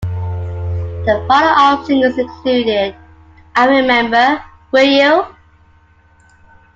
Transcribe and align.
The 1.05 1.23
follow-up 1.27 1.85
singles 1.85 2.17
included 2.17 2.95
"I 3.55 3.65
Remember", 3.67 4.43
"Will 4.71 4.83
You? 4.83 5.25